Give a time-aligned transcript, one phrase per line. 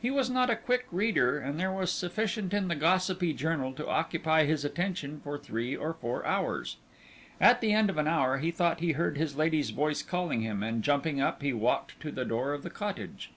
[0.00, 3.86] He was not a quick reader, and there was sufficient in the gossipy journal to
[3.86, 6.78] occupy his attention for three or four hours.
[7.38, 10.62] At the end of an hour he thought he heard his lady's voice calling him,
[10.62, 13.30] and jumping up, he walked to the door of the cottage.